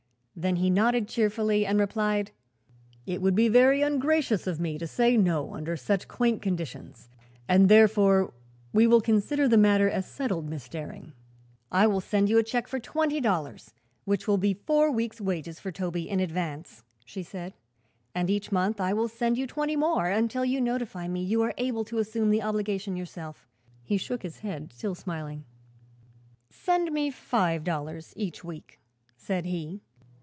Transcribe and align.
Then 0.33 0.55
he 0.55 0.71
nodded 0.71 1.07
cheerfully 1.07 1.67
and 1.67 1.77
replied: 1.77 2.31
"It 3.05 3.21
would 3.21 3.35
be 3.35 3.47
very 3.47 3.83
ungracious 3.83 4.47
of 4.47 4.59
me 4.59 4.79
to 4.79 4.87
say 4.87 5.15
no, 5.15 5.53
under 5.53 5.77
such 5.77 6.07
quaint 6.07 6.41
conditions, 6.41 7.09
and 7.47 7.69
therefore 7.69 8.33
we 8.73 8.87
will 8.87 9.01
consider 9.01 9.47
the 9.47 9.57
matter 9.57 9.87
as 9.87 10.07
settled, 10.09 10.49
Miss 10.49 10.67
Daring." 10.67 11.13
"I 11.71 11.85
will 11.85 12.01
send 12.01 12.27
you 12.27 12.39
a 12.39 12.43
check 12.43 12.67
for 12.67 12.79
twenty 12.79 13.19
dollars, 13.21 13.71
which 14.05 14.25
will 14.27 14.39
be 14.39 14.55
four 14.55 14.89
weeks' 14.89 15.21
wages 15.21 15.59
for 15.59 15.71
Toby, 15.71 16.09
in 16.09 16.19
advance," 16.19 16.81
she 17.05 17.21
said. 17.21 17.53
"And 18.15 18.27
each 18.27 18.51
month 18.51 18.81
I 18.81 18.93
will 18.93 19.09
send 19.09 19.37
you 19.37 19.45
twenty 19.45 19.75
more, 19.75 20.07
until 20.07 20.45
you 20.45 20.59
notify 20.59 21.07
me 21.07 21.21
you 21.23 21.43
are 21.43 21.53
able 21.59 21.83
to 21.85 21.99
assume 21.99 22.31
the 22.31 22.41
obligation 22.41 22.95
yourself." 22.97 23.47
He 23.83 23.97
shook 23.97 24.23
his 24.23 24.39
head, 24.39 24.73
still 24.73 24.95
smiling. 24.95 25.45
"Send 26.49 26.91
me 26.91 27.11
five 27.11 27.63
dollars 27.63 28.13
each 28.15 28.43
week," 28.43 28.79
said 29.15 29.45
he. 29.45 29.81